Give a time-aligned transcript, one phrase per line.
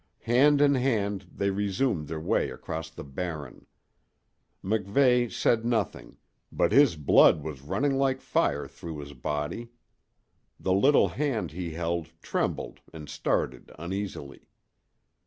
[0.21, 3.67] Hand in hand, they resumed their way across the Barren.
[4.63, 6.17] MacVeigh said nothing,
[6.51, 9.69] but his blood was running like fire through his body.
[10.59, 14.47] The little hand he held trembled and started uneasily.